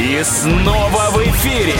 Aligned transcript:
И 0.00 0.24
снова 0.24 1.10
в 1.10 1.18
эфире. 1.24 1.74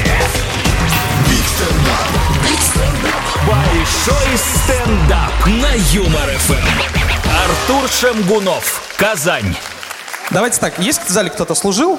Большой 3.46 4.36
стендап 4.36 5.46
на 5.46 5.72
Юмор 5.90 6.28
ФМ. 6.28 6.54
Артур 7.48 7.88
Шемгунов, 7.88 8.94
Казань. 8.98 9.56
Давайте 10.30 10.60
так, 10.60 10.78
есть 10.78 11.00
в 11.02 11.08
зале 11.08 11.30
кто-то 11.30 11.54
служил? 11.54 11.98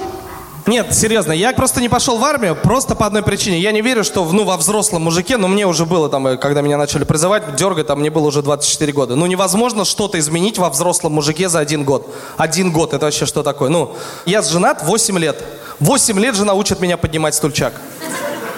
Нет, 0.66 0.94
серьезно, 0.94 1.32
я 1.32 1.52
просто 1.54 1.80
не 1.80 1.88
пошел 1.88 2.18
в 2.18 2.24
армию, 2.24 2.54
просто 2.54 2.94
по 2.94 3.04
одной 3.04 3.24
причине. 3.24 3.58
Я 3.58 3.72
не 3.72 3.82
верю, 3.82 4.04
что 4.04 4.24
ну, 4.24 4.44
во 4.44 4.56
взрослом 4.56 5.02
мужике, 5.02 5.38
но 5.38 5.48
мне 5.48 5.66
уже 5.66 5.86
было 5.86 6.08
там, 6.08 6.28
э, 6.28 6.36
когда 6.36 6.60
меня 6.60 6.76
начали 6.76 7.02
призывать, 7.02 7.56
дергать, 7.56 7.88
там 7.88 7.98
мне 7.98 8.10
было 8.10 8.28
уже 8.28 8.42
24 8.42 8.92
года. 8.92 9.16
Ну 9.16 9.26
невозможно 9.26 9.84
что-то 9.84 10.20
изменить 10.20 10.58
во 10.58 10.70
взрослом 10.70 11.14
мужике 11.14 11.48
за 11.48 11.58
один 11.58 11.82
год. 11.82 12.08
Один 12.36 12.70
год, 12.70 12.94
это 12.94 13.06
вообще 13.06 13.26
что 13.26 13.42
такое? 13.42 13.70
Ну, 13.70 13.96
я 14.24 14.40
женат 14.40 14.84
8 14.84 15.18
лет. 15.18 15.42
8 15.80 16.18
лет 16.18 16.34
жена 16.34 16.54
учит 16.54 16.80
меня 16.80 16.96
поднимать 16.96 17.34
стульчак. 17.34 17.74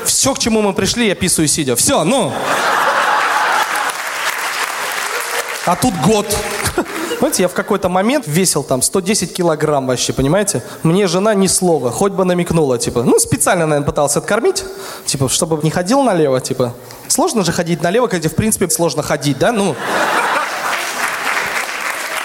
Все, 0.05 0.35
к 0.35 0.39
чему 0.39 0.63
мы 0.63 0.73
пришли, 0.73 1.07
я 1.07 1.15
писаю 1.15 1.49
сидя. 1.49 1.77
Все, 1.77 2.05
ну. 2.05 2.33
А 5.67 5.77
тут 5.77 5.95
год. 6.03 6.27
Знаете, 7.19 7.43
я 7.45 7.49
в 7.49 7.55
какой-то 7.55 7.89
момент 7.89 8.27
весил 8.27 8.63
там 8.63 8.83
110 8.83 9.33
килограмм 9.33 9.87
вообще, 9.87 10.13
понимаете? 10.13 10.63
Мне 10.83 11.07
жена 11.07 11.35
ни 11.35 11.47
слова, 11.47 11.91
хоть 11.91 12.13
бы 12.13 12.25
намекнула, 12.25 12.79
типа. 12.79 13.03
Ну, 13.03 13.19
специально, 13.19 13.67
наверное, 13.67 13.87
пытался 13.87 14.19
откормить, 14.19 14.63
типа, 15.07 15.29
чтобы 15.31 15.59
не 15.63 15.71
ходил 15.71 16.03
налево, 16.03 16.41
типа. 16.41 16.75
Сложно 17.09 17.43
же 17.45 17.53
ходить 17.53 17.83
налево, 17.83 18.09
когда, 18.09 18.29
в 18.29 18.35
принципе, 18.35 18.69
сложно 18.69 19.03
ходить, 19.03 19.39
да? 19.39 19.53
Ну. 19.53 19.75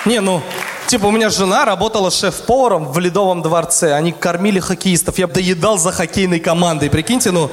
Не, 0.06 0.20
ну, 0.20 0.42
Типа 0.90 1.06
у 1.06 1.12
меня 1.12 1.30
жена 1.30 1.66
работала 1.66 2.10
шеф-поваром 2.10 2.92
в 2.92 2.98
Ледовом 2.98 3.44
дворце. 3.44 3.94
Они 3.94 4.12
кормили 4.12 4.60
хоккеистов. 4.60 5.20
Я 5.20 5.28
доедал 5.28 5.78
за 5.78 5.92
хоккейной 5.92 6.40
командой. 6.40 6.90
Прикиньте, 6.90 7.30
ну... 7.30 7.52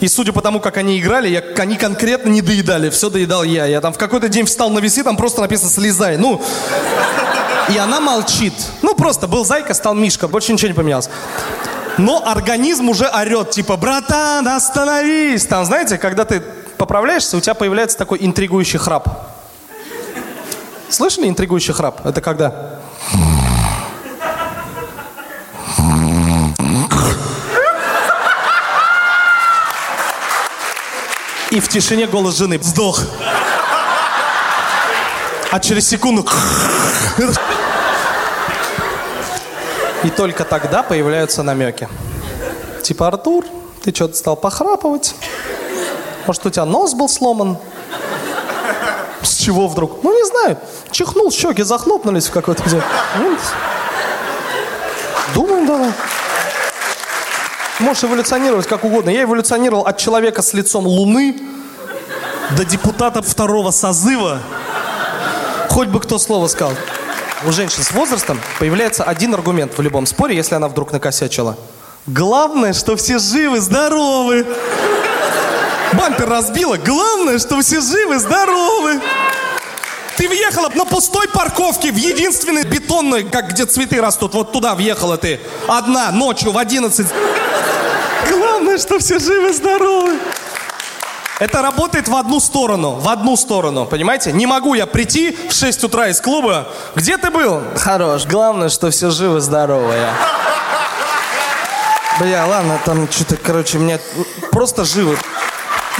И 0.00 0.08
судя 0.08 0.32
по 0.32 0.40
тому, 0.40 0.58
как 0.58 0.76
они 0.76 0.98
играли, 0.98 1.28
я, 1.28 1.44
они 1.58 1.76
конкретно 1.76 2.28
не 2.28 2.42
доедали. 2.42 2.90
Все 2.90 3.08
доедал 3.08 3.44
я. 3.44 3.66
Я 3.66 3.80
там 3.80 3.92
в 3.92 3.98
какой-то 3.98 4.28
день 4.28 4.46
встал 4.46 4.68
на 4.70 4.80
весы, 4.80 5.04
там 5.04 5.16
просто 5.16 5.42
написано 5.42 5.70
«слезай». 5.70 6.16
Ну, 6.16 6.42
и 7.68 7.78
она 7.78 8.00
молчит. 8.00 8.54
Ну, 8.82 8.96
просто 8.96 9.28
был 9.28 9.44
зайка, 9.44 9.72
стал 9.72 9.94
Мишка. 9.94 10.26
Больше 10.26 10.52
ничего 10.52 10.70
не 10.70 10.74
поменялось. 10.74 11.08
Но 11.98 12.20
организм 12.26 12.88
уже 12.88 13.06
орет, 13.06 13.52
типа, 13.52 13.76
братан, 13.76 14.48
остановись. 14.48 15.46
Там, 15.46 15.64
знаете, 15.64 15.98
когда 15.98 16.24
ты 16.24 16.42
поправляешься, 16.78 17.36
у 17.36 17.40
тебя 17.40 17.54
появляется 17.54 17.96
такой 17.96 18.18
интригующий 18.20 18.80
храп. 18.80 19.29
Слышали 20.90 21.28
интригующий 21.28 21.72
храп? 21.72 22.04
Это 22.04 22.20
когда? 22.20 22.80
И 31.50 31.58
в 31.60 31.68
тишине 31.68 32.06
голос 32.06 32.36
жены. 32.36 32.58
Вздох. 32.58 33.00
А 35.50 35.60
через 35.60 35.88
секунду... 35.88 36.26
И 40.02 40.10
только 40.10 40.44
тогда 40.44 40.82
появляются 40.82 41.42
намеки. 41.42 41.88
Типа, 42.82 43.08
Артур, 43.08 43.44
ты 43.84 43.94
что-то 43.94 44.16
стал 44.16 44.36
похрапывать? 44.36 45.14
Может, 46.26 46.46
у 46.46 46.50
тебя 46.50 46.64
нос 46.64 46.94
был 46.94 47.08
сломан? 47.08 47.58
Чего 49.50 49.66
вдруг? 49.66 50.04
Ну, 50.04 50.16
не 50.16 50.24
знаю. 50.26 50.58
Чихнул, 50.92 51.32
щеки 51.32 51.64
захлопнулись 51.64 52.28
в 52.28 52.30
какой-то 52.30 52.62
где. 52.62 52.80
Ну, 53.18 53.36
Думаем 55.34 55.66
давай. 55.66 55.90
Можешь 57.80 58.04
эволюционировать 58.04 58.68
как 58.68 58.84
угодно. 58.84 59.10
Я 59.10 59.24
эволюционировал 59.24 59.86
от 59.86 59.98
человека 59.98 60.40
с 60.42 60.54
лицом 60.54 60.86
Луны 60.86 61.36
до 62.56 62.64
депутата 62.64 63.22
второго 63.22 63.72
созыва. 63.72 64.38
Хоть 65.68 65.88
бы 65.88 65.98
кто 65.98 66.20
слово 66.20 66.46
сказал. 66.46 66.74
У 67.44 67.50
женщин 67.50 67.82
с 67.82 67.90
возрастом 67.90 68.40
появляется 68.60 69.02
один 69.02 69.34
аргумент 69.34 69.76
в 69.76 69.82
любом 69.82 70.06
споре, 70.06 70.36
если 70.36 70.54
она 70.54 70.68
вдруг 70.68 70.92
накосячила. 70.92 71.56
Главное, 72.06 72.72
что 72.72 72.94
все 72.94 73.18
живы, 73.18 73.60
здоровы. 73.60 74.46
Бампер 75.94 76.28
разбила. 76.28 76.76
Главное, 76.76 77.40
что 77.40 77.60
все 77.60 77.80
живы, 77.80 78.20
здоровы. 78.20 79.00
Въехала 80.30 80.70
на 80.72 80.84
пустой 80.84 81.26
парковке 81.26 81.90
в 81.90 81.96
единственной 81.96 82.62
бетонной, 82.62 83.24
как 83.24 83.48
где 83.48 83.66
цветы 83.66 84.00
растут, 84.00 84.32
вот 84.32 84.52
туда 84.52 84.76
въехала 84.76 85.16
ты. 85.16 85.40
Одна, 85.66 86.12
ночью 86.12 86.52
в 86.52 86.58
11. 86.58 87.08
Главное, 88.28 88.78
что 88.78 89.00
все 89.00 89.18
живы, 89.18 89.52
здоровы. 89.52 90.20
Это 91.40 91.62
работает 91.62 92.06
в 92.06 92.14
одну 92.14 92.38
сторону, 92.38 92.92
в 92.92 93.08
одну 93.08 93.36
сторону, 93.36 93.86
понимаете? 93.86 94.30
Не 94.30 94.46
могу 94.46 94.74
я 94.74 94.86
прийти 94.86 95.36
в 95.48 95.52
6 95.52 95.82
утра 95.82 96.06
из 96.06 96.20
клуба. 96.20 96.68
Где 96.94 97.16
ты 97.16 97.32
был? 97.32 97.60
Хорош. 97.76 98.24
Главное, 98.24 98.68
что 98.68 98.92
все 98.92 99.10
живы, 99.10 99.40
здоровые. 99.40 100.10
Бля, 102.20 102.46
ладно, 102.46 102.78
там 102.84 103.10
что-то, 103.10 103.36
короче, 103.36 103.78
меня 103.78 103.98
просто 104.52 104.84
живы. 104.84 105.18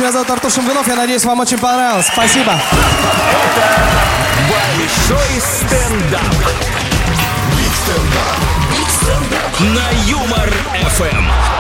Меня 0.01 0.13
зовут 0.13 0.31
Артур 0.31 0.51
Шумгунов. 0.51 0.89
Я 0.89 0.97
надеюсь, 0.97 1.23
вам 1.27 1.41
очень 1.41 1.59
понравилось. 1.59 2.07
Спасибо. 2.11 2.53
Это 2.53 3.69
большой 4.49 5.43
стендап. 5.43 6.23
Big 7.55 7.73
Stand 7.85 8.95
Up. 8.95 9.61
На 9.61 9.91
Юмор-ФМ. 10.09 11.60